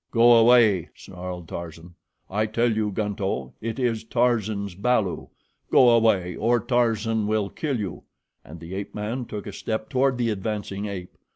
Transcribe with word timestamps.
"Go 0.09 0.33
away," 0.33 0.89
snarled 0.95 1.47
Tarzan. 1.47 1.93
"I 2.27 2.47
tell 2.47 2.75
you, 2.75 2.89
Gunto, 2.91 3.53
it 3.61 3.77
is 3.77 4.03
Tarzan's 4.03 4.73
balu. 4.73 5.27
Go 5.71 5.91
away 5.91 6.35
or 6.35 6.59
Tarzan 6.59 7.27
will 7.27 7.51
kill 7.51 7.79
you," 7.79 8.05
and 8.43 8.59
the 8.59 8.73
ape 8.73 8.95
man 8.95 9.25
took 9.25 9.45
a 9.45 9.53
step 9.53 9.89
toward 9.89 10.17
the 10.17 10.31
advancing 10.31 10.87
ape. 10.87 11.15